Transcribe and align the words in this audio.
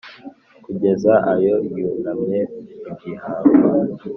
kugeza 0.65 1.13
aho 1.29 1.45
yunamye 1.85 2.39
mu 2.83 2.89
gihingwa; 2.97 3.29